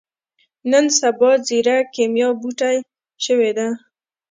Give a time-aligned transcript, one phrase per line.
[0.71, 2.77] نن سبا ځيره کېميا بوټی
[3.25, 3.67] شوې ده.